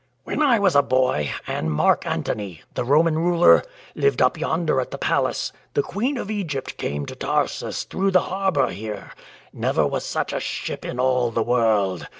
"When 0.23 0.41
I 0.41 0.57
was 0.57 0.75
a 0.75 0.81
boy, 0.81 1.29
and 1.45 1.71
Mark 1.71 2.07
Antony, 2.07 2.63
the 2.73 2.83
Roman 2.83 3.19
ruler, 3.19 3.61
lived 3.93 4.19
up 4.19 4.35
yonder 4.35 4.81
at 4.81 4.89
the 4.89 4.97
palace, 4.97 5.51
the 5.75 5.83
Queen 5.83 6.17
of 6.17 6.31
Egypt 6.31 6.77
came 6.77 7.05
to 7.05 7.15
Tarsus 7.15 7.83
through 7.83 8.09
the 8.09 8.21
harbour 8.21 8.71
here. 8.71 9.11
Never 9.53 9.85
was 9.85 10.03
such 10.03 10.33
a 10.33 10.39
ship 10.39 10.83
in 10.85 10.99
all 10.99 11.29
the 11.29 11.43
world. 11.43 12.07